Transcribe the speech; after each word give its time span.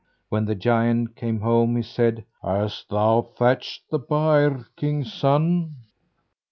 When 0.29 0.45
the 0.45 0.55
giant 0.55 1.15
came 1.15 1.41
home, 1.41 1.75
he 1.75 1.83
said: 1.83 2.25
"Hast 2.41 2.89
thou 2.89 3.21
thatched 3.21 3.83
the 3.91 3.99
byre, 3.99 4.65
king's 4.75 5.13
son?" 5.13 5.75